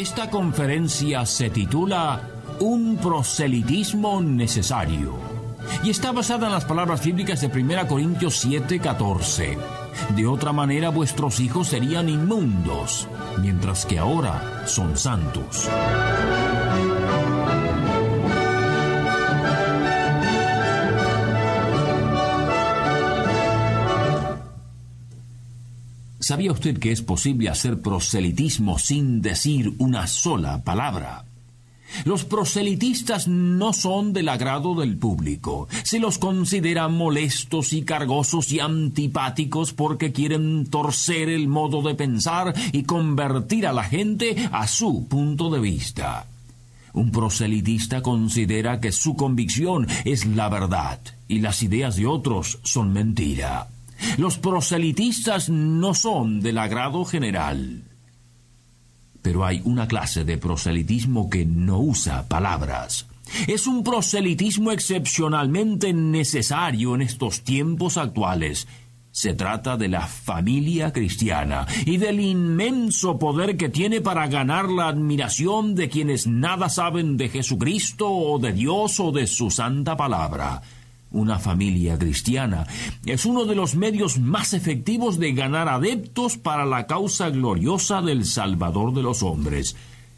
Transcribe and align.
Esta 0.00 0.30
conferencia 0.30 1.26
se 1.26 1.50
titula 1.50 2.22
Un 2.58 2.96
proselitismo 2.96 4.22
necesario 4.22 5.18
y 5.84 5.90
está 5.90 6.10
basada 6.10 6.46
en 6.46 6.54
las 6.54 6.64
palabras 6.64 7.04
bíblicas 7.04 7.42
de 7.42 7.48
1 7.48 7.86
Corintios 7.86 8.42
7:14. 8.42 9.58
De 10.16 10.26
otra 10.26 10.54
manera 10.54 10.88
vuestros 10.88 11.38
hijos 11.38 11.68
serían 11.68 12.08
inmundos, 12.08 13.08
mientras 13.42 13.84
que 13.84 13.98
ahora 13.98 14.62
son 14.66 14.96
santos. 14.96 15.68
¿Sabía 26.30 26.52
usted 26.52 26.78
que 26.78 26.92
es 26.92 27.02
posible 27.02 27.48
hacer 27.48 27.80
proselitismo 27.80 28.78
sin 28.78 29.20
decir 29.20 29.74
una 29.78 30.06
sola 30.06 30.62
palabra? 30.62 31.24
Los 32.04 32.24
proselitistas 32.24 33.26
no 33.26 33.72
son 33.72 34.12
del 34.12 34.28
agrado 34.28 34.76
del 34.76 34.96
público. 34.96 35.66
Se 35.82 35.98
los 35.98 36.18
considera 36.18 36.86
molestos 36.86 37.72
y 37.72 37.82
cargosos 37.82 38.52
y 38.52 38.60
antipáticos 38.60 39.72
porque 39.72 40.12
quieren 40.12 40.66
torcer 40.66 41.30
el 41.30 41.48
modo 41.48 41.82
de 41.82 41.96
pensar 41.96 42.54
y 42.70 42.84
convertir 42.84 43.66
a 43.66 43.72
la 43.72 43.82
gente 43.82 44.36
a 44.52 44.68
su 44.68 45.08
punto 45.08 45.50
de 45.50 45.58
vista. 45.58 46.28
Un 46.92 47.10
proselitista 47.10 48.02
considera 48.02 48.80
que 48.80 48.92
su 48.92 49.16
convicción 49.16 49.88
es 50.04 50.26
la 50.26 50.48
verdad 50.48 51.00
y 51.26 51.40
las 51.40 51.64
ideas 51.64 51.96
de 51.96 52.06
otros 52.06 52.60
son 52.62 52.92
mentira. 52.92 53.66
Los 54.18 54.38
proselitistas 54.38 55.48
no 55.48 55.94
son 55.94 56.40
del 56.40 56.58
agrado 56.58 57.04
general. 57.04 57.84
Pero 59.22 59.44
hay 59.44 59.60
una 59.64 59.86
clase 59.86 60.24
de 60.24 60.38
proselitismo 60.38 61.28
que 61.28 61.44
no 61.44 61.78
usa 61.78 62.26
palabras. 62.28 63.06
Es 63.46 63.66
un 63.66 63.84
proselitismo 63.84 64.72
excepcionalmente 64.72 65.92
necesario 65.92 66.94
en 66.94 67.02
estos 67.02 67.42
tiempos 67.42 67.96
actuales. 67.96 68.66
Se 69.12 69.34
trata 69.34 69.76
de 69.76 69.88
la 69.88 70.06
familia 70.06 70.92
cristiana 70.92 71.66
y 71.84 71.96
del 71.96 72.20
inmenso 72.20 73.18
poder 73.18 73.56
que 73.56 73.68
tiene 73.68 74.00
para 74.00 74.28
ganar 74.28 74.68
la 74.68 74.88
admiración 74.88 75.74
de 75.74 75.88
quienes 75.88 76.26
nada 76.26 76.68
saben 76.68 77.16
de 77.16 77.28
Jesucristo 77.28 78.08
o 78.08 78.38
de 78.38 78.52
Dios 78.52 79.00
o 79.00 79.10
de 79.10 79.26
su 79.26 79.50
santa 79.50 79.96
palabra. 79.96 80.62
Una 81.12 81.38
familia 81.40 81.98
cristiana 81.98 82.66
es 83.04 83.26
uno 83.26 83.44
de 83.44 83.56
los 83.56 83.74
medios 83.74 84.20
más 84.20 84.54
efectivos 84.54 85.18
de 85.18 85.32
ganar 85.32 85.68
adeptos 85.68 86.38
para 86.38 86.64
la 86.64 86.86
causa 86.86 87.30
gloriosa 87.30 88.00
del 88.00 88.24
Salvador 88.24 88.94
de 88.94 89.02
los 89.02 89.22
hombres. 89.22 89.74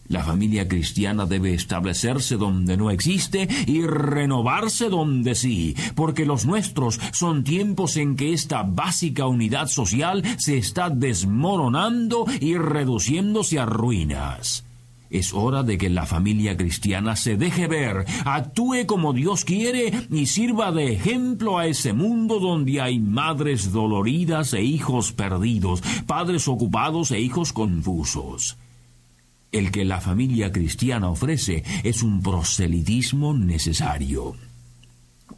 La 0.09 0.23
familia 0.23 0.69
cristiana 0.69 1.25
debe 1.25 1.55
establecerse 1.55 2.37
donde 2.37 2.77
no 2.77 2.91
existe 2.91 3.49
y 3.67 3.83
renovarse 3.87 4.91
donde 4.91 5.35
sí, 5.35 5.75
porque 5.95 6.27
los 6.27 6.45
nuestros 6.45 7.01
son 7.13 7.45
tiempos 7.45 7.97
en 7.97 8.17
que 8.17 8.35
esta 8.35 8.63
básica 8.63 9.27
unidad 9.27 9.69
social 9.69 10.23
se 10.37 10.59
está 10.59 10.91
desmoronando 10.91 12.27
y 12.41 12.59
reduciéndose 12.59 13.59
a 13.59 13.65
ruinas. 13.65 14.65
Es 15.13 15.35
hora 15.35 15.63
de 15.63 15.77
que 15.77 15.91
la 15.91 16.07
familia 16.07 16.57
cristiana 16.57 17.17
se 17.17 17.37
deje 17.37 17.67
ver, 17.67 18.07
actúe 18.25 18.87
como 18.87 19.13
Dios 19.13 19.45
quiere 19.45 19.93
y 20.11 20.25
sirva 20.25 20.73
de 20.73 20.95
ejemplo 20.95 21.59
a 21.59 21.67
ese 21.67 21.93
mundo 21.93 22.41
donde 22.41 22.81
hay 22.81 22.99
madres 22.99 23.73
doloridas 23.73 24.55
e 24.55 24.63
hijos 24.63 25.13
perdidos, 25.13 25.83
padres 26.07 26.49
ocupados 26.49 27.11
e 27.11 27.21
hijos 27.21 27.53
confusos. 27.53 28.57
El 29.53 29.71
que 29.71 29.85
la 29.85 30.01
familia 30.01 30.51
cristiana 30.51 31.11
ofrece 31.11 31.63
es 31.85 32.03
un 32.03 32.23
proselitismo 32.23 33.35
necesario. 33.35 34.35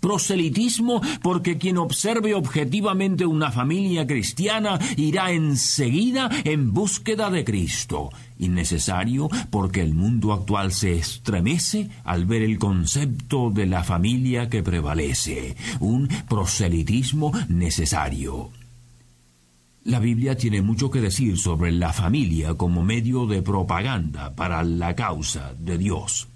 Proselitismo 0.01 1.01
porque 1.21 1.59
quien 1.59 1.79
observe 1.79 2.35
objetivamente 2.35 3.27
una 3.27 3.51
familia 3.51 4.07
cristiana 4.07 4.79
irá 4.97 5.33
enseguida 5.33 6.31
en 6.45 6.73
búsqueda 6.73 7.29
de 7.29 7.45
Cristo. 7.45 8.11
Innecesario 8.39 9.29
porque 9.51 9.81
el 9.81 9.95
mundo 9.95 10.33
actual 10.33 10.73
se 10.73 10.95
estremece 10.95 11.91
al 12.05 12.27
ver 12.27 12.43
el 12.43 12.59
concepto 12.59 13.51
de 13.51 13.67
la 13.67 13.85
familia 13.85 14.49
que 14.49 14.63
prevalece. 14.63 15.57
Un 15.81 16.09
proselitismo 16.29 17.33
necesario. 17.49 18.51
La 19.85 20.01
Biblia 20.01 20.37
tiene 20.37 20.63
mucho 20.63 20.91
que 20.91 21.01
decir 21.01 21.37
sobre 21.39 21.71
la 21.71 21.93
familia 21.93 22.55
como 22.55 22.83
medio 22.83 23.27
de 23.27 23.43
propaganda 23.43 24.35
para 24.35 24.63
la 24.65 24.95
causa 24.97 25.55
de 25.59 25.77
Dios. 25.77 26.27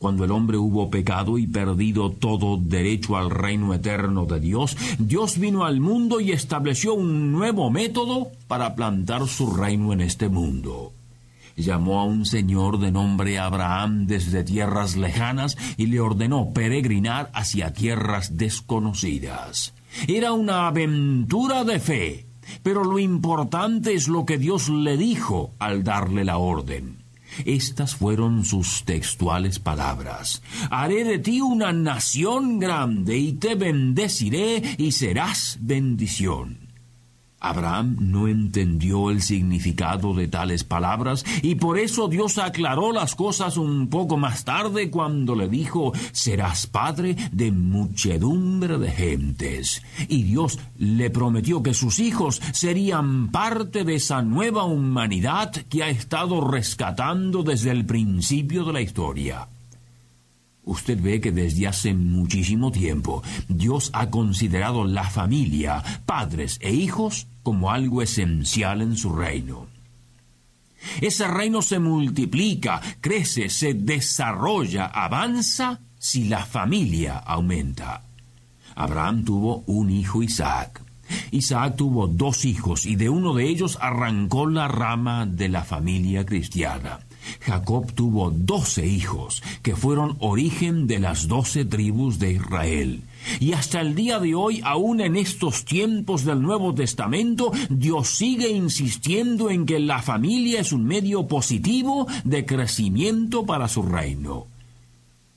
Cuando 0.00 0.24
el 0.24 0.30
hombre 0.30 0.56
hubo 0.56 0.88
pecado 0.88 1.36
y 1.36 1.46
perdido 1.46 2.10
todo 2.10 2.56
derecho 2.56 3.18
al 3.18 3.28
reino 3.28 3.74
eterno 3.74 4.24
de 4.24 4.40
Dios, 4.40 4.74
Dios 4.98 5.38
vino 5.38 5.66
al 5.66 5.78
mundo 5.80 6.20
y 6.20 6.32
estableció 6.32 6.94
un 6.94 7.32
nuevo 7.32 7.70
método 7.70 8.28
para 8.48 8.74
plantar 8.74 9.28
su 9.28 9.54
reino 9.54 9.92
en 9.92 10.00
este 10.00 10.30
mundo. 10.30 10.94
Llamó 11.54 12.00
a 12.00 12.04
un 12.04 12.24
señor 12.24 12.78
de 12.78 12.90
nombre 12.90 13.38
Abraham 13.38 14.06
desde 14.06 14.42
tierras 14.42 14.96
lejanas 14.96 15.58
y 15.76 15.88
le 15.88 16.00
ordenó 16.00 16.48
peregrinar 16.54 17.30
hacia 17.34 17.74
tierras 17.74 18.38
desconocidas. 18.38 19.74
Era 20.08 20.32
una 20.32 20.68
aventura 20.68 21.62
de 21.64 21.78
fe, 21.78 22.26
pero 22.62 22.84
lo 22.84 22.98
importante 22.98 23.92
es 23.92 24.08
lo 24.08 24.24
que 24.24 24.38
Dios 24.38 24.70
le 24.70 24.96
dijo 24.96 25.50
al 25.58 25.84
darle 25.84 26.24
la 26.24 26.38
orden. 26.38 26.99
Estas 27.44 27.94
fueron 27.94 28.44
sus 28.44 28.84
textuales 28.84 29.58
palabras. 29.58 30.42
Haré 30.70 31.04
de 31.04 31.18
ti 31.18 31.40
una 31.40 31.72
nación 31.72 32.58
grande 32.58 33.16
y 33.18 33.32
te 33.32 33.54
bendeciré 33.54 34.76
y 34.78 34.92
serás 34.92 35.58
bendición. 35.60 36.69
Abraham 37.40 37.96
no 38.00 38.28
entendió 38.28 39.10
el 39.10 39.22
significado 39.22 40.14
de 40.14 40.28
tales 40.28 40.62
palabras 40.62 41.24
y 41.42 41.56
por 41.56 41.78
eso 41.78 42.08
Dios 42.08 42.38
aclaró 42.38 42.92
las 42.92 43.14
cosas 43.14 43.56
un 43.56 43.88
poco 43.88 44.16
más 44.16 44.44
tarde 44.44 44.90
cuando 44.90 45.34
le 45.34 45.48
dijo, 45.48 45.92
serás 46.12 46.66
padre 46.66 47.16
de 47.32 47.50
muchedumbre 47.50 48.78
de 48.78 48.90
gentes. 48.90 49.82
Y 50.08 50.22
Dios 50.24 50.58
le 50.78 51.10
prometió 51.10 51.62
que 51.62 51.74
sus 51.74 51.98
hijos 51.98 52.40
serían 52.52 53.30
parte 53.30 53.84
de 53.84 53.94
esa 53.96 54.22
nueva 54.22 54.64
humanidad 54.64 55.52
que 55.68 55.82
ha 55.82 55.88
estado 55.88 56.46
rescatando 56.46 57.42
desde 57.42 57.70
el 57.70 57.86
principio 57.86 58.64
de 58.64 58.72
la 58.72 58.80
historia. 58.80 59.48
Usted 60.70 61.02
ve 61.02 61.20
que 61.20 61.32
desde 61.32 61.66
hace 61.66 61.92
muchísimo 61.94 62.70
tiempo 62.70 63.24
Dios 63.48 63.90
ha 63.92 64.08
considerado 64.08 64.84
la 64.84 65.02
familia, 65.02 65.82
padres 66.06 66.58
e 66.60 66.72
hijos 66.72 67.26
como 67.42 67.72
algo 67.72 68.02
esencial 68.02 68.80
en 68.80 68.96
su 68.96 69.12
reino. 69.12 69.66
Ese 71.00 71.26
reino 71.26 71.60
se 71.60 71.80
multiplica, 71.80 72.80
crece, 73.00 73.48
se 73.48 73.74
desarrolla, 73.74 74.86
avanza 74.86 75.80
si 75.98 76.28
la 76.28 76.46
familia 76.46 77.18
aumenta. 77.18 78.02
Abraham 78.76 79.24
tuvo 79.24 79.64
un 79.66 79.90
hijo 79.90 80.22
Isaac. 80.22 80.82
Isaac 81.32 81.74
tuvo 81.74 82.06
dos 82.06 82.44
hijos 82.44 82.86
y 82.86 82.94
de 82.94 83.08
uno 83.08 83.34
de 83.34 83.48
ellos 83.48 83.76
arrancó 83.80 84.46
la 84.46 84.68
rama 84.68 85.26
de 85.26 85.48
la 85.48 85.64
familia 85.64 86.24
cristiana. 86.24 87.00
Jacob 87.40 87.92
tuvo 87.92 88.30
doce 88.30 88.86
hijos, 88.86 89.42
que 89.62 89.76
fueron 89.76 90.16
origen 90.20 90.86
de 90.86 90.98
las 90.98 91.28
doce 91.28 91.64
tribus 91.64 92.18
de 92.18 92.32
Israel. 92.32 93.02
Y 93.38 93.52
hasta 93.52 93.80
el 93.80 93.94
día 93.94 94.18
de 94.18 94.34
hoy, 94.34 94.60
aun 94.64 95.00
en 95.00 95.16
estos 95.16 95.64
tiempos 95.64 96.24
del 96.24 96.42
Nuevo 96.42 96.74
Testamento, 96.74 97.52
Dios 97.68 98.08
sigue 98.08 98.50
insistiendo 98.50 99.50
en 99.50 99.66
que 99.66 99.78
la 99.78 100.02
familia 100.02 100.60
es 100.60 100.72
un 100.72 100.84
medio 100.84 101.26
positivo 101.26 102.06
de 102.24 102.44
crecimiento 102.46 103.44
para 103.44 103.68
su 103.68 103.82
reino. 103.82 104.46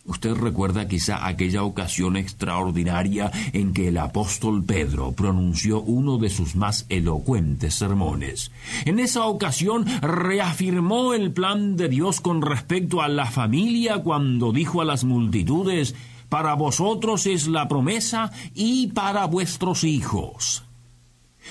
Usted 0.05 0.33
recuerda 0.33 0.87
quizá 0.87 1.25
aquella 1.25 1.63
ocasión 1.63 2.17
extraordinaria 2.17 3.31
en 3.53 3.73
que 3.73 3.87
el 3.87 3.97
apóstol 3.97 4.63
Pedro 4.65 5.13
pronunció 5.13 5.81
uno 5.81 6.17
de 6.17 6.29
sus 6.29 6.55
más 6.55 6.85
elocuentes 6.89 7.75
sermones. 7.75 8.51
En 8.83 8.99
esa 8.99 9.25
ocasión 9.25 9.85
reafirmó 10.01 11.13
el 11.13 11.31
plan 11.31 11.77
de 11.77 11.87
Dios 11.87 12.19
con 12.19 12.41
respecto 12.41 13.01
a 13.01 13.07
la 13.07 13.27
familia 13.27 13.99
cuando 13.99 14.51
dijo 14.51 14.81
a 14.81 14.85
las 14.85 15.05
multitudes, 15.05 15.95
para 16.27 16.55
vosotros 16.55 17.25
es 17.25 17.47
la 17.47 17.67
promesa 17.69 18.31
y 18.53 18.87
para 18.87 19.25
vuestros 19.25 19.85
hijos. 19.85 20.63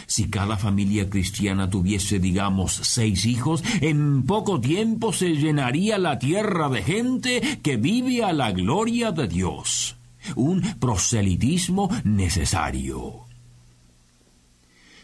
Si 0.07 0.29
cada 0.29 0.57
familia 0.57 1.09
cristiana 1.09 1.69
tuviese, 1.69 2.19
digamos, 2.19 2.73
seis 2.73 3.27
hijos, 3.27 3.63
en 3.81 4.25
poco 4.25 4.61
tiempo 4.61 5.13
se 5.13 5.37
llenaría 5.37 5.99
la 5.99 6.19
tierra 6.19 6.69
de 6.69 6.83
gente 6.83 7.59
que 7.63 7.77
vive 7.77 8.25
a 8.25 8.33
la 8.33 8.53
gloria 8.53 9.13
de 9.13 9.29
Dios. 9.29 9.97
Un 10.37 10.63
proselitismo 10.79 11.91
necesario. 12.05 13.23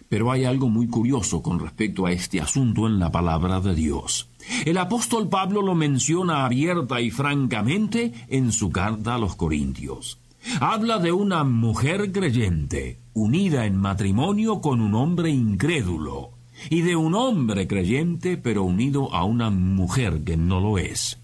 Pero 0.08 0.32
hay 0.32 0.44
algo 0.44 0.68
muy 0.68 0.88
curioso 0.88 1.42
con 1.42 1.58
respecto 1.58 2.06
a 2.06 2.12
este 2.12 2.40
asunto 2.40 2.86
en 2.86 2.98
la 2.98 3.12
palabra 3.12 3.60
de 3.60 3.74
Dios. 3.74 4.28
El 4.64 4.78
apóstol 4.78 5.28
Pablo 5.28 5.60
lo 5.60 5.74
menciona 5.74 6.46
abierta 6.46 7.00
y 7.00 7.10
francamente 7.10 8.12
en 8.28 8.52
su 8.52 8.70
carta 8.70 9.16
a 9.16 9.18
los 9.18 9.36
Corintios. 9.36 10.18
Habla 10.60 10.98
de 10.98 11.12
una 11.12 11.44
mujer 11.44 12.12
creyente, 12.12 12.98
unida 13.12 13.66
en 13.66 13.76
matrimonio 13.76 14.60
con 14.60 14.80
un 14.80 14.94
hombre 14.94 15.30
incrédulo, 15.30 16.30
y 16.70 16.82
de 16.82 16.96
un 16.96 17.14
hombre 17.14 17.66
creyente 17.66 18.36
pero 18.36 18.64
unido 18.64 19.14
a 19.14 19.24
una 19.24 19.50
mujer 19.50 20.22
que 20.24 20.36
no 20.36 20.60
lo 20.60 20.78
es. 20.78 21.18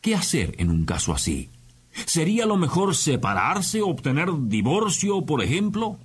¿Qué 0.00 0.14
hacer 0.14 0.54
en 0.58 0.70
un 0.70 0.84
caso 0.84 1.12
así? 1.12 1.50
¿Sería 2.04 2.46
lo 2.46 2.56
mejor 2.56 2.94
separarse, 2.94 3.82
obtener 3.82 4.28
divorcio, 4.48 5.24
por 5.24 5.42
ejemplo? 5.42 5.98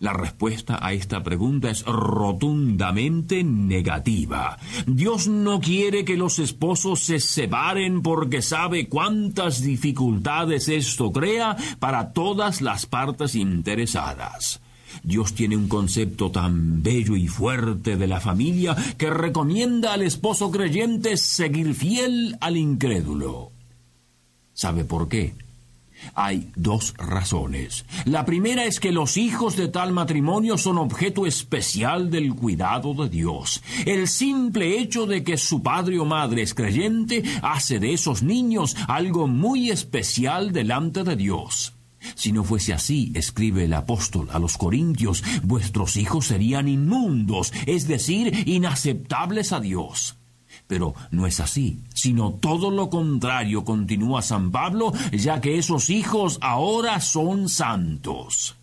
La 0.00 0.14
respuesta 0.14 0.78
a 0.80 0.94
esta 0.94 1.22
pregunta 1.22 1.68
es 1.68 1.84
rotundamente 1.84 3.44
negativa. 3.44 4.56
Dios 4.86 5.28
no 5.28 5.60
quiere 5.60 6.06
que 6.06 6.16
los 6.16 6.38
esposos 6.38 7.00
se 7.00 7.20
separen 7.20 8.00
porque 8.00 8.40
sabe 8.40 8.88
cuántas 8.88 9.60
dificultades 9.60 10.70
esto 10.70 11.12
crea 11.12 11.54
para 11.78 12.14
todas 12.14 12.62
las 12.62 12.86
partes 12.86 13.34
interesadas. 13.34 14.62
Dios 15.02 15.34
tiene 15.34 15.58
un 15.58 15.68
concepto 15.68 16.30
tan 16.30 16.82
bello 16.82 17.14
y 17.14 17.28
fuerte 17.28 17.98
de 17.98 18.06
la 18.06 18.20
familia 18.20 18.74
que 18.96 19.10
recomienda 19.10 19.92
al 19.92 20.00
esposo 20.00 20.50
creyente 20.50 21.18
seguir 21.18 21.74
fiel 21.74 22.38
al 22.40 22.56
incrédulo. 22.56 23.52
¿Sabe 24.54 24.86
por 24.86 25.10
qué? 25.10 25.34
Hay 26.14 26.50
dos 26.56 26.94
razones. 26.96 27.84
La 28.04 28.24
primera 28.24 28.64
es 28.64 28.80
que 28.80 28.92
los 28.92 29.16
hijos 29.16 29.56
de 29.56 29.68
tal 29.68 29.92
matrimonio 29.92 30.58
son 30.58 30.78
objeto 30.78 31.26
especial 31.26 32.10
del 32.10 32.34
cuidado 32.34 32.94
de 32.94 33.08
Dios. 33.08 33.62
El 33.86 34.08
simple 34.08 34.78
hecho 34.78 35.06
de 35.06 35.22
que 35.24 35.36
su 35.36 35.62
padre 35.62 35.98
o 35.98 36.04
madre 36.04 36.42
es 36.42 36.54
creyente 36.54 37.22
hace 37.42 37.78
de 37.78 37.92
esos 37.92 38.22
niños 38.22 38.76
algo 38.88 39.26
muy 39.26 39.70
especial 39.70 40.52
delante 40.52 41.04
de 41.04 41.16
Dios. 41.16 41.74
Si 42.14 42.32
no 42.32 42.44
fuese 42.44 42.72
así, 42.72 43.12
escribe 43.14 43.64
el 43.64 43.74
apóstol 43.74 44.28
a 44.32 44.38
los 44.38 44.56
Corintios, 44.56 45.22
vuestros 45.42 45.96
hijos 45.96 46.26
serían 46.26 46.68
inmundos, 46.68 47.52
es 47.66 47.86
decir, 47.88 48.48
inaceptables 48.48 49.52
a 49.52 49.60
Dios. 49.60 50.19
Pero 50.66 50.94
no 51.10 51.26
es 51.26 51.40
así, 51.40 51.80
sino 51.94 52.32
todo 52.32 52.70
lo 52.70 52.90
contrario, 52.90 53.64
continúa 53.64 54.22
San 54.22 54.50
Pablo, 54.50 54.92
ya 55.12 55.40
que 55.40 55.58
esos 55.58 55.90
hijos 55.90 56.38
ahora 56.40 57.00
son 57.00 57.48
santos. 57.48 58.56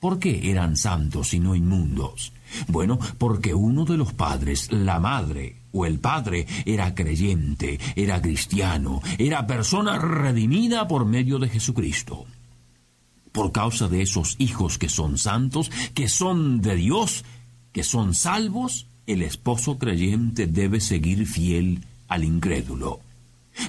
¿Por 0.00 0.18
qué 0.18 0.50
eran 0.50 0.76
santos 0.76 1.34
y 1.34 1.40
no 1.40 1.54
inmundos? 1.54 2.32
Bueno, 2.68 2.98
porque 3.18 3.54
uno 3.54 3.84
de 3.84 3.96
los 3.96 4.12
padres, 4.12 4.72
la 4.72 4.98
madre 4.98 5.56
o 5.72 5.86
el 5.86 6.00
padre, 6.00 6.46
era 6.64 6.94
creyente, 6.94 7.78
era 7.94 8.20
cristiano, 8.20 9.02
era 9.18 9.46
persona 9.46 9.98
redimida 9.98 10.88
por 10.88 11.04
medio 11.04 11.38
de 11.38 11.48
Jesucristo. 11.48 12.26
Por 13.30 13.52
causa 13.52 13.88
de 13.88 14.02
esos 14.02 14.36
hijos 14.38 14.78
que 14.78 14.88
son 14.88 15.16
santos, 15.16 15.70
que 15.94 16.08
son 16.08 16.60
de 16.60 16.74
Dios, 16.74 17.24
que 17.72 17.84
son 17.84 18.14
salvos, 18.14 18.86
el 19.12 19.22
esposo 19.22 19.78
creyente 19.78 20.46
debe 20.46 20.80
seguir 20.80 21.26
fiel 21.26 21.84
al 22.08 22.24
incrédulo. 22.24 23.00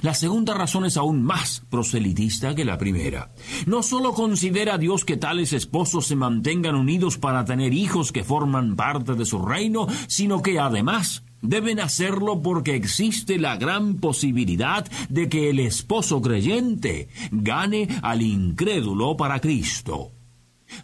La 0.00 0.14
segunda 0.14 0.54
razón 0.54 0.84
es 0.86 0.96
aún 0.96 1.22
más 1.22 1.62
proselitista 1.68 2.54
que 2.54 2.64
la 2.64 2.78
primera. 2.78 3.30
No 3.66 3.82
solo 3.82 4.14
considera 4.14 4.78
Dios 4.78 5.04
que 5.04 5.16
tales 5.16 5.52
esposos 5.52 6.06
se 6.06 6.16
mantengan 6.16 6.76
unidos 6.76 7.18
para 7.18 7.44
tener 7.44 7.74
hijos 7.74 8.12
que 8.12 8.24
forman 8.24 8.76
parte 8.76 9.14
de 9.14 9.26
su 9.26 9.44
reino, 9.44 9.86
sino 10.06 10.40
que 10.42 10.58
además 10.58 11.24
deben 11.42 11.80
hacerlo 11.80 12.40
porque 12.40 12.74
existe 12.74 13.38
la 13.38 13.56
gran 13.56 13.96
posibilidad 13.96 14.88
de 15.08 15.28
que 15.28 15.50
el 15.50 15.58
esposo 15.58 16.22
creyente 16.22 17.08
gane 17.30 17.88
al 18.02 18.22
incrédulo 18.22 19.16
para 19.16 19.40
Cristo. 19.40 20.12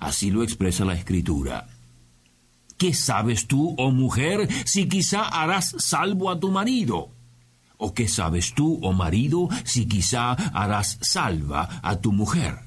Así 0.01 0.31
lo 0.31 0.43
expresa 0.43 0.85
la 0.85 0.95
Escritura. 0.95 1.67
¿Qué 2.79 2.95
sabes 2.95 3.49
tú, 3.49 3.75
oh 3.77 3.91
mujer, 3.91 4.49
si 4.65 4.89
quizá 4.89 5.23
harás 5.29 5.75
salvo 5.79 6.31
a 6.31 6.39
tu 6.39 6.53
marido? 6.53 7.11
¿O 7.77 7.93
qué 7.93 8.07
sabes 8.07 8.55
tú, 8.55 8.79
oh 8.83 8.93
marido, 8.93 9.49
si 9.65 9.87
quizá 9.87 10.33
harás 10.33 10.97
salva 11.03 11.81
a 11.83 12.01
tu 12.01 12.13
mujer? 12.13 12.61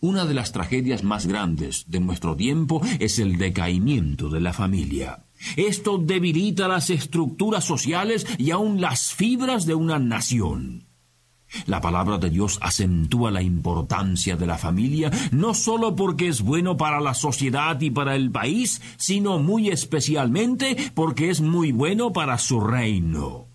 Una 0.00 0.26
de 0.26 0.34
las 0.34 0.52
tragedias 0.52 1.04
más 1.04 1.26
grandes 1.26 1.84
de 1.88 2.00
nuestro 2.00 2.36
tiempo 2.36 2.82
es 3.00 3.18
el 3.18 3.38
decaimiento 3.38 4.28
de 4.28 4.40
la 4.40 4.52
familia. 4.52 5.24
Esto 5.56 5.96
debilita 5.96 6.68
las 6.68 6.90
estructuras 6.90 7.64
sociales 7.64 8.26
y 8.36 8.50
aun 8.50 8.80
las 8.80 9.14
fibras 9.14 9.64
de 9.64 9.74
una 9.74 9.98
nación. 9.98 10.91
La 11.66 11.80
palabra 11.80 12.18
de 12.18 12.30
Dios 12.30 12.58
acentúa 12.60 13.30
la 13.30 13.42
importancia 13.42 14.36
de 14.36 14.46
la 14.46 14.58
familia 14.58 15.10
no 15.30 15.54
solo 15.54 15.94
porque 15.96 16.28
es 16.28 16.42
bueno 16.42 16.76
para 16.76 17.00
la 17.00 17.14
sociedad 17.14 17.80
y 17.80 17.90
para 17.90 18.16
el 18.16 18.30
país, 18.30 18.80
sino 18.96 19.38
muy 19.38 19.68
especialmente 19.68 20.76
porque 20.94 21.30
es 21.30 21.40
muy 21.40 21.72
bueno 21.72 22.12
para 22.12 22.38
su 22.38 22.60
reino. 22.60 23.46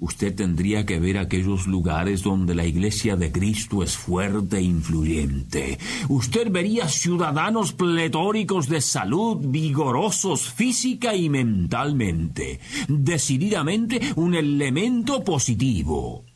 Usted 0.00 0.32
tendría 0.32 0.86
que 0.86 1.00
ver 1.00 1.18
aquellos 1.18 1.66
lugares 1.66 2.22
donde 2.22 2.54
la 2.54 2.64
iglesia 2.64 3.16
de 3.16 3.32
Cristo 3.32 3.82
es 3.82 3.96
fuerte 3.96 4.58
e 4.58 4.62
influyente. 4.62 5.76
Usted 6.08 6.52
vería 6.52 6.88
ciudadanos 6.88 7.72
pletóricos 7.72 8.68
de 8.68 8.80
salud, 8.80 9.38
vigorosos 9.40 10.52
física 10.52 11.16
y 11.16 11.28
mentalmente. 11.28 12.60
Decididamente 12.86 14.00
un 14.14 14.36
elemento 14.36 15.24
positivo. 15.24 16.27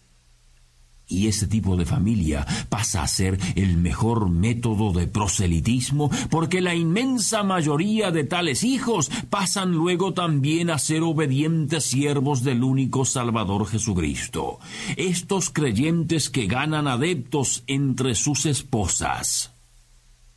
Y 1.12 1.28
ese 1.28 1.46
tipo 1.46 1.76
de 1.76 1.84
familia 1.84 2.46
pasa 2.70 3.02
a 3.02 3.06
ser 3.06 3.38
el 3.54 3.76
mejor 3.76 4.30
método 4.30 4.92
de 4.92 5.06
proselitismo 5.06 6.10
porque 6.30 6.62
la 6.62 6.74
inmensa 6.74 7.42
mayoría 7.42 8.10
de 8.10 8.24
tales 8.24 8.64
hijos 8.64 9.10
pasan 9.28 9.72
luego 9.72 10.14
también 10.14 10.70
a 10.70 10.78
ser 10.78 11.02
obedientes 11.02 11.84
siervos 11.84 12.42
del 12.42 12.64
único 12.64 13.04
Salvador 13.04 13.66
Jesucristo. 13.66 14.58
Estos 14.96 15.50
creyentes 15.50 16.30
que 16.30 16.46
ganan 16.46 16.88
adeptos 16.88 17.62
entre 17.66 18.14
sus 18.14 18.46
esposas. 18.46 19.52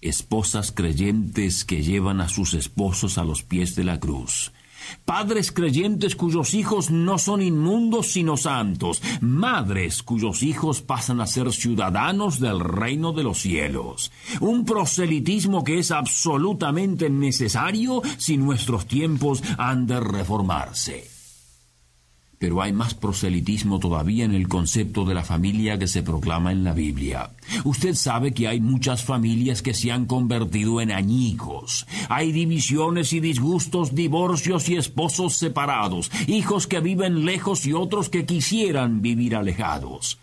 Esposas 0.02 0.74
creyentes 0.74 1.64
que 1.64 1.84
llevan 1.84 2.20
a 2.20 2.28
sus 2.28 2.54
esposos 2.54 3.18
a 3.18 3.24
los 3.24 3.44
pies 3.44 3.76
de 3.76 3.86
la 3.86 3.98
cruz 4.02 4.52
padres 5.06 5.52
creyentes 5.52 6.16
cuyos 6.16 6.54
hijos 6.54 6.92
no 6.92 7.18
son 7.18 7.42
inmundos 7.42 8.08
sino 8.08 8.38
santos, 8.38 9.02
madres 9.22 10.04
cuyos 10.04 10.44
hijos 10.44 10.82
pasan 10.82 11.22
a 11.22 11.28
ser 11.28 11.52
ciudadanos 11.52 12.40
del 12.40 12.60
reino 12.60 13.14
de 13.14 13.24
los 13.24 13.40
cielos. 13.40 14.12
Un 14.40 14.66
proselitismo 14.66 15.64
que 15.64 15.80
es 15.80 15.92
absolutamente 15.92 17.10
necesario 17.10 18.02
si 18.18 18.38
nuestros 18.38 18.86
tiempos 18.86 19.44
han 19.58 19.88
de 19.88 20.00
reformarse. 20.00 21.15
Pero 22.40 22.62
hay 22.62 22.74
más 22.74 22.94
proselitismo 22.94 23.80
todavía 23.80 24.26
en 24.26 24.34
el 24.34 24.48
concepto 24.48 25.06
de 25.06 25.14
la 25.14 25.24
familia 25.24 25.80
que 25.80 25.88
se 25.88 26.04
proclama 26.04 26.52
en 26.52 26.64
la 26.64 26.74
Biblia. 26.74 27.32
Usted 27.64 27.96
sabe 27.96 28.34
que 28.34 28.48
hay 28.48 28.60
muchas 28.60 29.04
familias 29.04 29.62
que 29.62 29.74
se 29.74 29.92
han 29.92 30.06
convertido 30.06 30.82
en 30.82 30.92
añicos. 30.92 31.88
Hay 32.10 32.32
divisiones 32.32 33.14
y 33.14 33.20
disgustos, 33.20 33.96
divorcios 33.96 34.70
y 34.70 34.76
esposos 34.76 35.36
separados, 35.36 36.12
hijos 36.28 36.68
que 36.68 36.80
viven 36.80 37.26
lejos 37.26 37.66
y 37.66 37.74
otros 37.74 38.10
que 38.10 38.26
quisieran 38.26 39.02
vivir 39.02 39.36
alejados. 39.36 40.20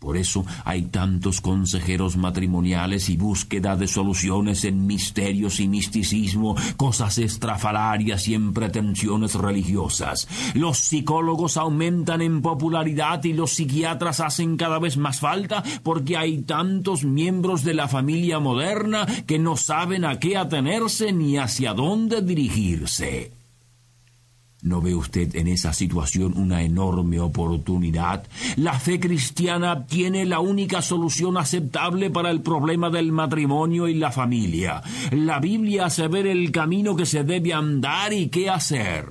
Por 0.00 0.16
eso 0.16 0.46
hay 0.64 0.84
tantos 0.84 1.42
consejeros 1.42 2.16
matrimoniales 2.16 3.10
y 3.10 3.18
búsqueda 3.18 3.76
de 3.76 3.86
soluciones 3.86 4.64
en 4.64 4.86
misterios 4.86 5.60
y 5.60 5.68
misticismo, 5.68 6.56
cosas 6.78 7.18
estrafalarias 7.18 8.26
y 8.26 8.34
en 8.34 8.54
pretensiones 8.54 9.34
religiosas. 9.34 10.26
Los 10.54 10.78
psicólogos 10.78 11.58
aumentan 11.58 12.22
en 12.22 12.40
popularidad 12.40 13.22
y 13.24 13.34
los 13.34 13.52
psiquiatras 13.52 14.20
hacen 14.20 14.56
cada 14.56 14.78
vez 14.78 14.96
más 14.96 15.20
falta 15.20 15.62
porque 15.82 16.16
hay 16.16 16.42
tantos 16.42 17.04
miembros 17.04 17.62
de 17.62 17.74
la 17.74 17.86
familia 17.86 18.38
moderna 18.38 19.06
que 19.26 19.38
no 19.38 19.58
saben 19.58 20.06
a 20.06 20.18
qué 20.18 20.38
atenerse 20.38 21.12
ni 21.12 21.36
hacia 21.36 21.74
dónde 21.74 22.22
dirigirse. 22.22 23.39
¿No 24.62 24.82
ve 24.82 24.94
usted 24.94 25.34
en 25.36 25.48
esa 25.48 25.72
situación 25.72 26.36
una 26.36 26.62
enorme 26.62 27.18
oportunidad? 27.18 28.26
La 28.56 28.78
fe 28.78 29.00
cristiana 29.00 29.86
tiene 29.86 30.26
la 30.26 30.40
única 30.40 30.82
solución 30.82 31.38
aceptable 31.38 32.10
para 32.10 32.30
el 32.30 32.42
problema 32.42 32.90
del 32.90 33.10
matrimonio 33.10 33.88
y 33.88 33.94
la 33.94 34.12
familia. 34.12 34.82
La 35.12 35.40
Biblia 35.40 35.86
hace 35.86 36.08
ver 36.08 36.26
el 36.26 36.52
camino 36.52 36.94
que 36.94 37.06
se 37.06 37.24
debe 37.24 37.54
andar 37.54 38.12
y 38.12 38.28
qué 38.28 38.50
hacer. 38.50 39.06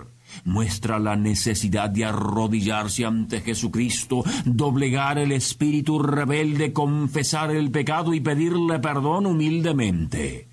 Muestra 0.46 1.00
la 1.00 1.16
necesidad 1.16 1.90
de 1.90 2.06
arrodillarse 2.06 3.06
ante 3.06 3.42
Jesucristo, 3.42 4.24
doblegar 4.46 5.18
el 5.18 5.32
espíritu 5.32 5.98
rebelde, 5.98 6.74
confesar 6.74 7.50
el 7.50 7.72
pecado 7.72 8.14
y 8.14 8.20
pedirle 8.20 8.78
perdón 8.78 9.26
humildemente. 9.26 10.49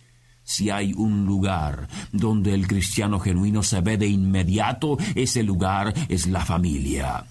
Si 0.47 0.71
hay 0.71 0.93
un 0.93 1.27
lugar 1.27 1.89
donde 2.13 2.55
el 2.55 2.69
cristiano 2.69 3.19
genuino 3.19 3.65
se 3.65 3.81
ve 3.81 3.99
de 3.99 4.07
inmediato, 4.07 4.97
ese 5.17 5.43
lugar 5.43 5.93
es 6.09 6.29
la 6.29 6.45
familia. 6.45 7.25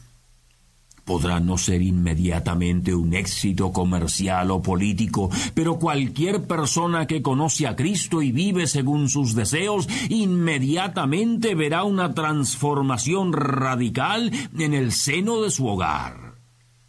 Podrá 1.06 1.40
no 1.40 1.58
ser 1.58 1.82
inmediatamente 1.82 2.94
un 2.94 3.14
éxito 3.14 3.72
comercial 3.72 4.52
o 4.52 4.62
político, 4.62 5.30
pero 5.54 5.80
cualquier 5.80 6.44
persona 6.44 7.08
que 7.08 7.22
conoce 7.22 7.68
a 7.68 7.78
Cristo 7.78 8.22
y 8.22 8.34
vive 8.34 8.68
según 8.68 9.08
sus 9.08 9.34
deseos, 9.34 9.88
inmediatamente 10.10 11.56
verá 11.56 11.86
una 11.86 12.14
transformación 12.14 13.32
radical 13.32 14.30
en 14.58 14.74
el 14.74 14.92
seno 14.92 15.42
de 15.42 15.52
su 15.52 15.66
hogar 15.68 16.35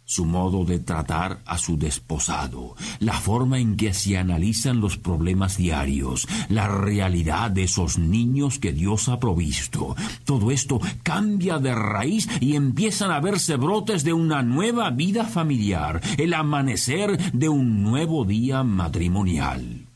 su 0.07 0.25
modo 0.25 0.63
de 0.63 0.79
tratar 0.79 1.41
a 1.45 1.57
su 1.57 1.77
desposado, 1.77 2.75
la 2.99 3.13
forma 3.13 3.59
en 3.59 3.75
que 3.75 3.93
se 3.93 4.17
analizan 4.17 4.79
los 4.79 4.97
problemas 4.97 5.57
diarios, 5.57 6.27
la 6.47 6.69
realidad 6.69 7.51
de 7.51 7.63
esos 7.63 7.99
niños 7.99 8.57
que 8.57 8.71
Dios 8.71 9.09
ha 9.09 9.19
provisto. 9.19 9.97
Todo 10.23 10.49
esto 10.49 10.79
cambia 11.03 11.59
de 11.59 11.75
raíz 11.75 12.29
y 12.39 12.55
empiezan 12.55 13.11
a 13.11 13.19
verse 13.19 13.57
brotes 13.57 14.05
de 14.05 14.13
una 14.13 14.41
nueva 14.43 14.89
vida 14.91 15.25
familiar, 15.25 16.01
el 16.17 16.33
amanecer 16.33 17.33
de 17.33 17.49
un 17.49 17.83
nuevo 17.83 18.23
día 18.23 18.63
matrimonial 18.63 19.86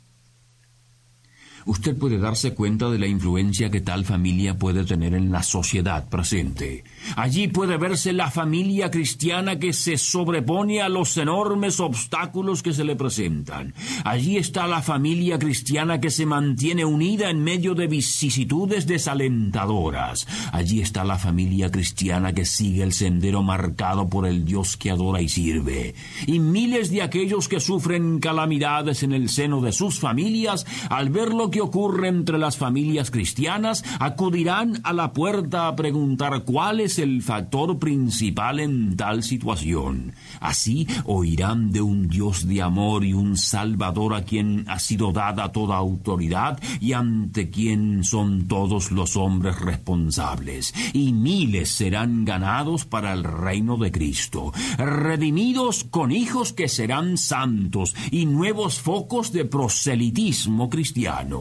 usted 1.65 1.97
puede 1.97 2.17
darse 2.17 2.53
cuenta 2.53 2.89
de 2.89 2.99
la 2.99 3.07
influencia 3.07 3.69
que 3.69 3.81
tal 3.81 4.05
familia 4.05 4.57
puede 4.57 4.83
tener 4.83 5.13
en 5.13 5.31
la 5.31 5.43
sociedad 5.43 6.09
presente. 6.09 6.83
Allí 7.15 7.47
puede 7.47 7.77
verse 7.77 8.13
la 8.13 8.31
familia 8.31 8.89
cristiana 8.89 9.59
que 9.59 9.73
se 9.73 9.97
sobrepone 9.97 10.81
a 10.81 10.89
los 10.89 11.17
enormes 11.17 11.79
obstáculos 11.79 12.63
que 12.63 12.73
se 12.73 12.83
le 12.83 12.95
presentan. 12.95 13.73
Allí 14.03 14.37
está 14.37 14.67
la 14.67 14.81
familia 14.81 15.37
cristiana 15.39 15.99
que 15.99 16.09
se 16.09 16.25
mantiene 16.25 16.85
unida 16.85 17.29
en 17.29 17.43
medio 17.43 17.75
de 17.75 17.87
vicisitudes 17.87 18.87
desalentadoras. 18.87 20.27
Allí 20.51 20.81
está 20.81 21.03
la 21.03 21.17
familia 21.17 21.69
cristiana 21.69 22.33
que 22.33 22.45
sigue 22.45 22.83
el 22.83 22.93
sendero 22.93 23.43
marcado 23.43 24.09
por 24.09 24.25
el 24.25 24.45
Dios 24.45 24.77
que 24.77 24.91
adora 24.91 25.21
y 25.21 25.29
sirve. 25.29 25.95
Y 26.25 26.39
miles 26.39 26.91
de 26.91 27.01
aquellos 27.01 27.47
que 27.47 27.59
sufren 27.59 28.19
calamidades 28.19 29.03
en 29.03 29.11
el 29.11 29.29
seno 29.29 29.61
de 29.61 29.71
sus 29.71 29.99
familias 29.99 30.65
al 30.89 31.09
verlo 31.09 31.50
que 31.51 31.61
ocurre 31.61 32.07
entre 32.07 32.37
las 32.37 32.57
familias 32.57 33.11
cristianas, 33.11 33.83
acudirán 33.99 34.81
a 34.83 34.93
la 34.93 35.13
puerta 35.13 35.67
a 35.67 35.75
preguntar 35.75 36.43
cuál 36.43 36.79
es 36.79 36.97
el 36.97 37.21
factor 37.21 37.77
principal 37.77 38.59
en 38.59 38.95
tal 38.95 39.21
situación. 39.23 40.13
Así 40.39 40.87
oirán 41.05 41.71
de 41.71 41.81
un 41.81 42.07
Dios 42.07 42.47
de 42.47 42.61
amor 42.61 43.05
y 43.05 43.13
un 43.13 43.37
Salvador 43.37 44.15
a 44.15 44.23
quien 44.23 44.65
ha 44.67 44.79
sido 44.79 45.11
dada 45.11 45.51
toda 45.51 45.75
autoridad 45.75 46.59
y 46.79 46.93
ante 46.93 47.49
quien 47.49 48.03
son 48.03 48.47
todos 48.47 48.91
los 48.91 49.15
hombres 49.15 49.59
responsables. 49.59 50.73
Y 50.93 51.13
miles 51.13 51.69
serán 51.69 52.25
ganados 52.25 52.85
para 52.85 53.13
el 53.13 53.23
reino 53.23 53.77
de 53.77 53.91
Cristo, 53.91 54.53
redimidos 54.77 55.83
con 55.83 56.11
hijos 56.11 56.53
que 56.53 56.67
serán 56.67 57.17
santos 57.17 57.95
y 58.09 58.25
nuevos 58.25 58.79
focos 58.79 59.31
de 59.31 59.45
proselitismo 59.45 60.69
cristiano 60.69 61.40